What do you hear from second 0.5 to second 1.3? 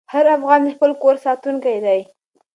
د خپل کور